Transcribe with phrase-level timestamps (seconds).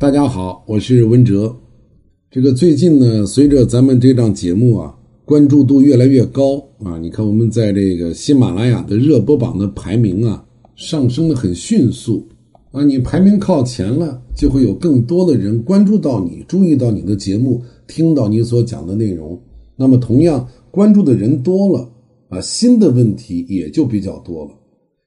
[0.00, 1.52] 大家好，我是文哲。
[2.30, 12.24] 这个最近呢，随着咱们这档节目啊关注度越来越高啊，你看我们在这个喜马拉雅的热播榜的排名啊上升的很迅速
[12.70, 12.84] 啊。
[12.84, 19.36] 你排名靠前了，就会有更多的人关注到你，注意到你的节目，听到你所讲的内容。
[19.74, 21.90] 那么同样关注的人多了
[22.28, 24.52] 啊，新的问题也就比较多了。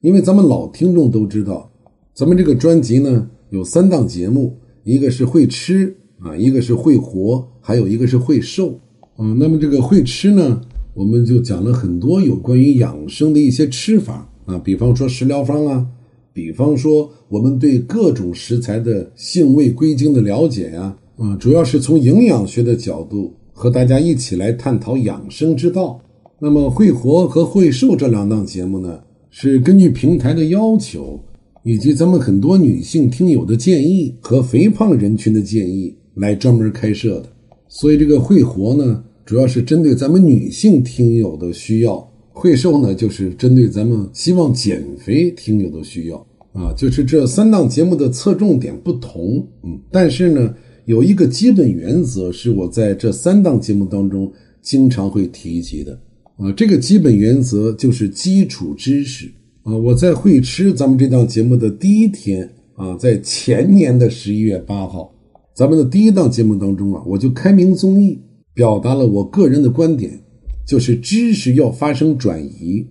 [0.01, 1.71] 因为咱们老听众都知道，
[2.13, 4.53] 咱们这个专辑呢有三档节目。
[4.83, 8.79] 一个是会吃啊，一个是会活，还有一个是会瘦
[9.15, 9.33] 啊。
[9.37, 10.61] 那么这个会吃呢，
[10.93, 15.85] 我们就讲了很多有关于养生的一些吃法啊，比方说食疗方啊，
[16.33, 25.99] 比方说我们对各种食材的性味归经的了解呀啊，主要是从营养学的角度和大家一起来探讨养生之道。
[26.39, 31.19] 那么会活和会瘦这两档节目呢，是根据平台的要求。
[31.63, 37.29] 以及咱们很多女性听友的建议和肥胖人群的建议来专门开设的，
[37.67, 41.95] 所以这个会活呢，主要是针对咱们女性听友的需要；
[42.31, 46.17] 会瘦呢，就是针对咱们希望减肥听友的需要
[46.51, 46.73] 啊。
[46.75, 50.53] 就是这三档节目的侧重点不同，嗯，但是呢，
[50.85, 54.31] 有一个基本原则是我在这三档节目当中
[54.63, 55.93] 经常会提及的
[56.37, 59.31] 啊，这个基本原则就是基础知识。
[59.63, 65.13] 啊，我在会吃咱们这档节目的第一天啊，在前年的十一月八号，
[65.55, 68.19] 咱们的第一档节目当中啊，我就开明综艺，
[68.55, 70.19] 表达了我个人的观点，
[70.65, 72.83] 就是知识要发生转移，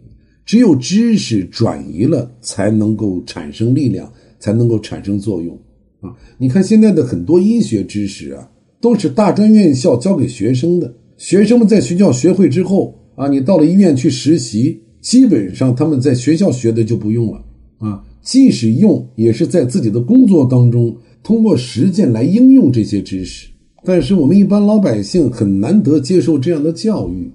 [0.45, 5.59] 只有知识转移了，才能够产生力量，才能够产生作用
[6.01, 6.15] 啊！
[6.39, 8.49] 你看现在的很多医学知识啊，
[8.81, 14.81] 都是大专院校教给学生的，学生们在学校学会之后啊，你到了医院去实习。
[15.01, 17.45] 基本上他们在学校学的就不用了
[17.79, 23.49] 啊，即使用也是在自己的工作当中通过实践来应用这些知识。
[23.83, 27.31] 但是我们一般老百姓很难得接受这样的教育，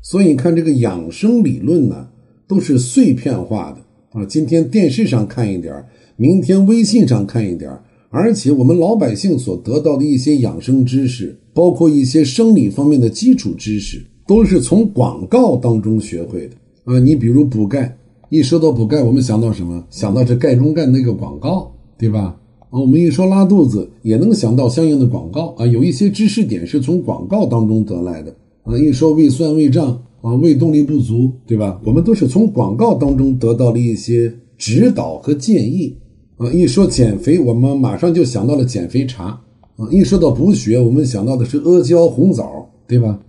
[0.00, 2.08] 所以你看这个养生理论呢，
[2.48, 4.24] 都是碎片化的啊。
[4.24, 5.84] 今天电视上看一点
[6.16, 7.70] 明天微信上看一点
[8.08, 16.56] 而且我们老百姓所得到的一些养生知识，包括一些生理方面的基础知识，都是从广告当中学会的。
[16.84, 17.96] 啊，你比如补钙，
[18.28, 19.84] 一说到补钙，我们想到什么？
[19.88, 22.36] 想到是钙中钙那个广告，对吧？
[22.70, 25.66] 啊，我们一说拉肚子，也能想到相应的广告啊。
[25.66, 28.34] 有一些知识点是从广告当中得来的
[28.64, 28.76] 啊。
[28.76, 31.80] 一说胃酸、胃胀啊，胃动力不足，对吧？
[31.84, 35.94] 我们都是从广告当中得到了一些指导和建议
[36.38, 36.50] 啊。
[36.50, 39.38] 一说减肥，我们马上就想到了减肥茶
[39.76, 39.86] 啊。
[39.90, 43.20] 一说到补血，我们想到的是阿胶、红枣，对吧？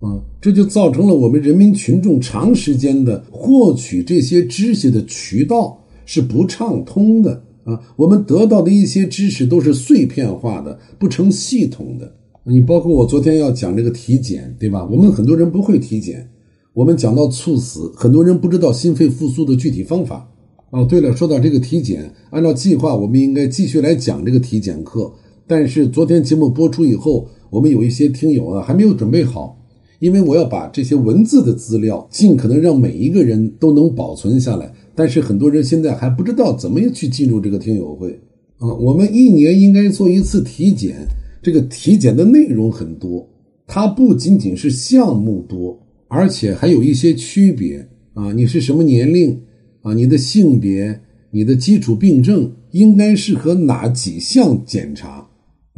[0.00, 5.76] 啊，这就造成了我们人民群众长时间的获取这些知识的渠道
[6.06, 7.80] 是不畅通的啊。
[7.96, 12.14] 我们得到的一些知识都是碎片化的，不成系统的。
[12.44, 14.86] 你包括我昨天要讲这个体检，对吧？
[14.90, 16.26] 我们很多人不会体检。
[16.72, 20.30] 我们讲到猝死，很多人不知道心肺复苏的具体方法。
[20.70, 25.12] 哦，对了，说到这个体检，按照计划，我们应该继续来讲这个体检课。
[25.46, 29.57] 但是昨天节目播出以后，我们有一些听友啊还没有准备好。
[29.98, 38.12] 因为我要把这些文字的资料尽可能让每一个人都能保存下来，但是很多人现在还不知道怎么去进入这个听友会
[38.58, 38.72] 啊。
[38.74, 41.06] 我们一年应该做一次体检，
[41.42, 43.28] 这个体检的内容很多，
[43.66, 48.32] 它不仅仅是项目多，而且还有一些区别啊。
[48.32, 49.38] 你是什么年龄
[49.82, 49.92] 啊？
[49.92, 55.27] 你的性别、你的基础病症应该适合哪几项检查？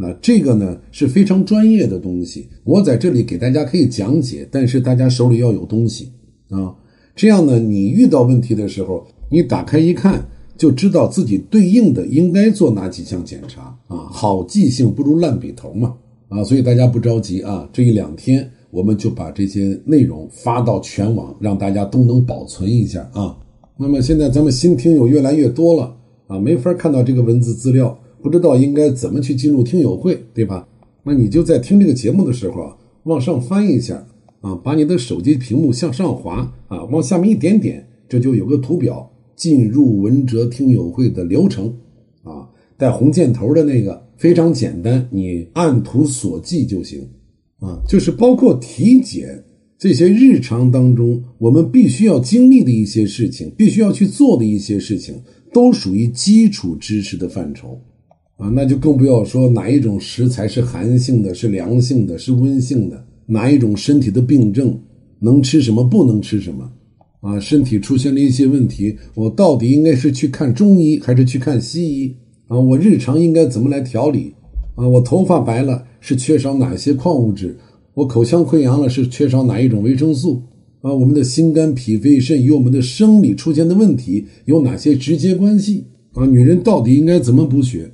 [0.02, 6.10] 那这个呢是非常专业的东西，我在这里给大家可以讲解，但是大家手里要有东西
[6.48, 6.74] 啊，
[7.14, 14.08] 这样呢，你遇到问题的时候，你打开一看就知道自己对应的应该做哪几项检查啊。
[14.10, 15.94] 好记性不如烂笔头嘛
[16.30, 23.36] 啊，所以大家不着急啊，这一两天我们就把这些内容发到全网，让大家都能保存一下啊。
[23.76, 25.94] 那么现在咱们新听友越来越多了
[26.26, 27.99] 啊，没法看到这个文字资料。
[28.22, 30.66] 不知道应该怎么去进入听友会，对吧？
[31.02, 34.06] 那你就在听这个节目的时候啊，往上翻一下
[34.42, 41.74] 啊，把你的手机屏幕向上滑啊，往下面一点点，这就有个图表，进入文哲听友会的流程
[42.22, 42.46] 啊，
[42.76, 47.08] 带红箭头的那个非常简单，你按图索骥就行
[47.60, 47.80] 啊。
[47.88, 49.42] 就是包括体检
[49.78, 55.14] 这些日常当中我们必须要经历的一些事情，必须要去做的一些事情，
[55.54, 57.80] 都属于基础知识的范畴。
[58.40, 64.74] 啊，那就更不要说哪一种食材是寒性的，是凉性的，是温性的，哪一种身体的病症
[65.18, 66.66] 能吃什么，不能吃什么，
[67.20, 72.16] 啊，身体出现了一些问题，我到底应该是去看中医还是去看西医？
[72.48, 74.32] 啊，我日常应该怎么来调理？
[74.74, 77.54] 啊，我头发白了是缺少哪些矿物质？
[77.92, 80.42] 我口腔溃疡了是缺少哪一种维生素？
[80.80, 85.84] 啊，我们的心肝脾肺肾与我们的生理出现的问题有哪些直接关系？
[86.14, 87.90] 啊，女人到底应该怎么补血？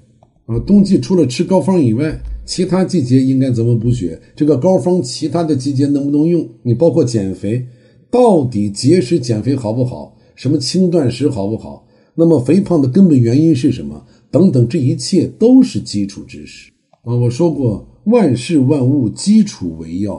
[0.46, 4.20] 啊，冬季除了吃膏方以外，其他季节应该怎么补血？
[4.34, 6.48] 这个膏方其他的季节能不能用？
[6.62, 7.66] 你包括减肥，
[8.10, 10.16] 到底节食减肥好不好？
[10.34, 11.86] 什么轻断食好不好？
[12.14, 14.04] 那么肥胖的根本原因是什么？
[14.30, 16.70] 等等，这一切都是基础知识
[17.02, 17.14] 啊！
[17.14, 20.14] 我说过，万事万物基础为要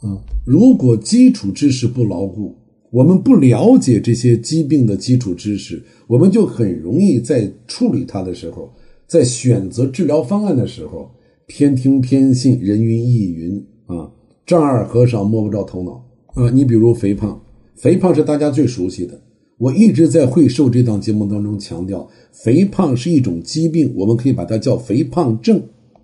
[0.00, 0.18] 啊！
[0.44, 2.54] 如果基础知识不牢固，
[2.90, 8.72] 我们不了解这些疾病的基础知识，我们就很容易在处理它的时候，
[9.08, 11.10] 在选择治疗方案的时候
[11.46, 14.10] 偏听偏信，人云亦云啊！
[14.44, 16.50] 丈二和尚摸不着头脑啊！
[16.50, 17.40] 你比如肥胖，
[17.74, 19.18] 肥胖是大家最熟悉的。
[19.56, 25.60] 我一直在会瘦这档节目当中强调，肥胖是一种疾病，我们可以把它叫肥胖症，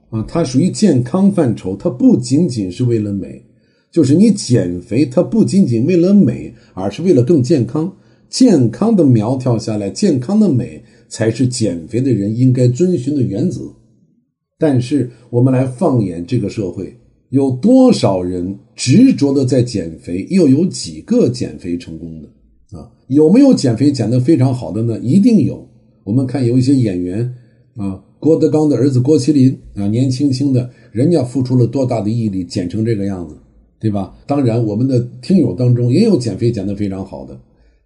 [0.09, 3.45] 啊，它属于健康范畴，它不仅仅是为了美，
[3.91, 7.95] 就是你减肥，它不仅仅为了美，而是为了更健康。
[8.31, 13.62] 健康的苗条下来，健康的美才是减肥的人应该遵循的原则。
[14.59, 16.97] 但是我们来放眼这个社会，
[17.31, 22.79] 有多少人执着的在减肥，又有几个减肥成功的？
[22.79, 24.99] 啊，有没有减肥减得非常好的呢？
[25.01, 25.69] 一定有。
[26.05, 27.35] 我们看有一些演员
[27.77, 33.37] 啊，郭德纲的儿子郭麒麟啊，年轻轻的，人家付出了多大的毅力，减成这个样子，
[33.81, 34.15] 对吧？
[34.27, 37.39] 当然，我们的听友当中也有减肥减得非常好的，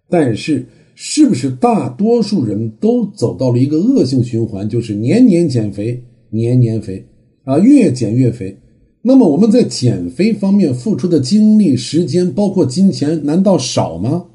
[0.09, 0.65] 但是
[1.01, 7.01] 是不是大多数人都走到了一个恶性循环，就是年年减肥，年年肥
[7.45, 8.53] 啊，越减越肥？
[9.01, 14.25] 那么我们在减肥方面付出的精力、时间，包括金钱，难道少吗？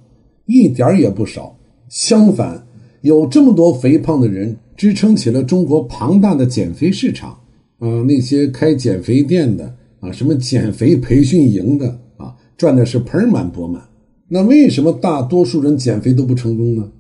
[0.47, 1.55] 一点也不少，
[1.91, 2.67] 相反，
[3.03, 7.39] 有这么多肥胖的人支撑起了中国庞大的减肥市场。
[7.79, 9.71] 啊，那些开减肥店的
[10.01, 13.83] 啊，什么减肥培训营的啊，赚的是盆满钵满。
[14.29, 16.91] 那为什么大多数人减肥都不成功呢？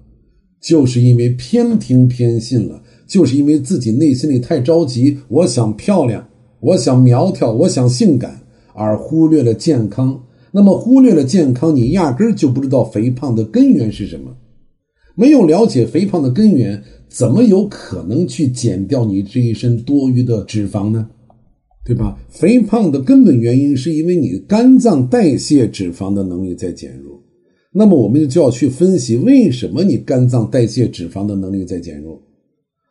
[0.60, 6.26] 就是因为偏听偏信了，就是因为自己内心里太着急，我想漂亮，
[6.60, 8.40] 我想苗条，我想性感，
[8.74, 10.22] 而忽略了健康。
[10.52, 14.34] 那么忽略了健康，你压根儿就不知道肥胖的根源是什么。
[15.14, 21.08] 没有了解肥胖的根源，怎么有可能去减掉你这一身多余的脂肪呢？
[21.84, 22.16] 对吧？
[22.30, 27.22] 肥胖的根本原因是因为你肝脏代谢脂肪的能力在减弱。
[27.72, 32.22] 那么我们就要去分析为什么你肝脏代谢脂肪的能力在减弱。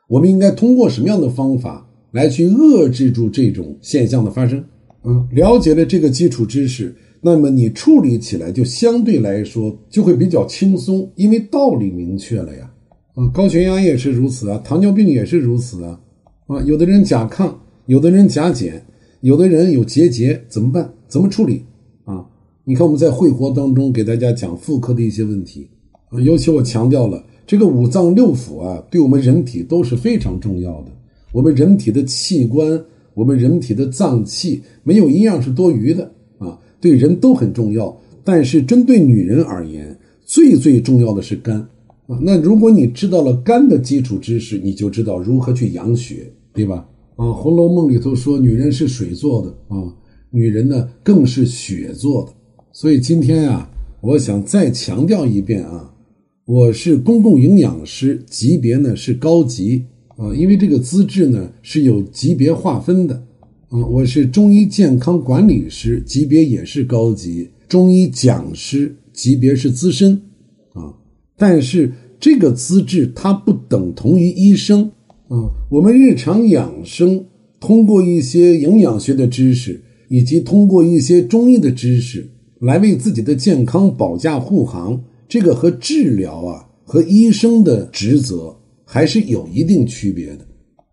[0.10, 4.64] 我们应该通过什么样的方法来去遏制住这种现象的发生？
[5.06, 6.94] 嗯，了解了这个基础知识。
[7.26, 12.70] 那么你处理起来就相对来说就会比较轻松，因为道理明确了呀。
[13.16, 16.00] 啊，高血压也是如此啊，糖尿病也是如此啊。
[16.48, 17.54] 啊，有的人甲亢，
[17.86, 18.82] 有的人甲减，
[19.22, 20.94] 有的人有结节，怎么办？
[21.08, 21.62] 怎么处理？
[22.06, 22.26] 啊，
[22.64, 25.68] 你看我们在会活当中给大家讲妇科的一些问题
[26.10, 30.92] 啊，尤其我强调了这个五脏六腑啊，对我们人体都是非常重要的。
[31.34, 32.82] 我们人体的器官，
[33.14, 36.58] 我们人体的脏器，没有一样是多余的啊。
[36.80, 41.58] 对人都很重要，但是针对女人而言，最最重要的是肝
[42.08, 42.18] 啊。
[42.22, 46.88] 那如果你知道了肝的基础知识，你就知道如何去养血，对吧？
[47.24, 49.96] 啊，《红楼梦》里头说女人是水做的啊，
[50.30, 52.34] 女人呢更是血做的。
[52.74, 53.70] 所以今天啊，
[54.02, 55.90] 我想再强调一遍啊，
[56.46, 59.86] 我是公共营养师，级别呢是高级
[60.18, 63.16] 啊，因为这个资质呢是有级别划分的。
[63.70, 70.22] 啊，我是中医健康管理师，级别也是高级；中医讲师级别是资深，
[70.74, 70.94] 啊，
[71.38, 71.90] 但是
[72.20, 74.92] 这个资质它不等同于医生
[75.28, 75.50] 啊。
[75.70, 77.26] 我们日常养生，
[77.60, 90.46] 通过一些营养学的知识，以及通过一些中医的知识，来为自己的健康保驾护航，这个和治疗啊，和医生的职责还是有一定区别的，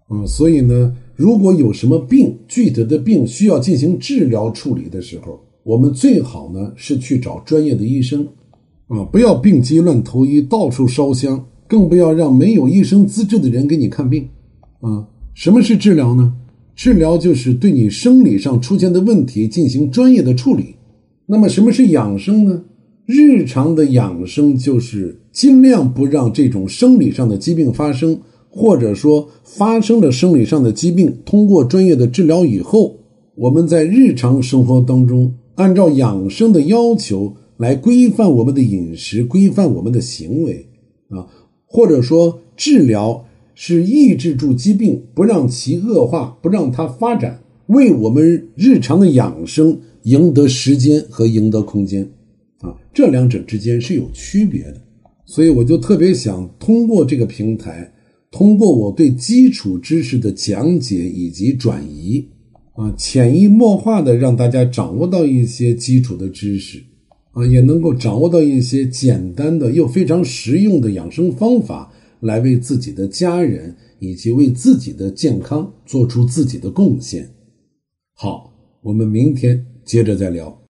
[0.08, 0.96] 啊，所以呢。
[1.16, 8.26] 如果有什么病，具体的病需要进行治疗处理的时候，我们最好呢是去找专业的医生，
[8.86, 14.28] 啊，不要病急乱投医，到处烧香，更不要让没有医生资质的人给你看病，
[14.80, 16.34] 啊，什么是治疗呢？
[16.74, 20.74] 治疗就是对你生理上出现的问题进行专业的处理。
[21.26, 22.64] 那么什么是养生呢？
[23.06, 28.18] 日常的养生就是尽量不让这种生理上的疾病发生。
[28.52, 32.98] 或者说发生了生理上的疾病，通过专业的治疗以后，
[33.36, 40.66] 我们在日常生活当中按照养生的要求来规范我们的饮食，规范我们的行为
[41.10, 41.24] 啊，
[41.72, 43.24] 或者说治疗
[43.54, 52.02] 是抑制住疾病，不让其恶化，不让它发展，为我们日常的养生赢得时间和赢得空间。
[52.58, 54.82] 啊，这两者之间是有区别的，
[55.24, 57.92] 所以我就特别想通过这个平台，
[58.32, 62.26] 通过我对基础知识的讲解以及转移，
[62.74, 66.82] 啊，潜移默化的让大家掌握到一些基础的知识，
[67.46, 77.28] 也能够掌握到一些简单的又非常实用的养生方法，来为自己的家人以及为自己的健康做出自己的贡献。
[78.14, 80.58] 好，我们明天接着再聊。